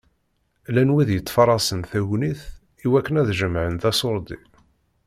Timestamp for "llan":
0.69-0.93